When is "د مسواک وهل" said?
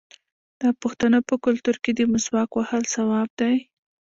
1.93-2.83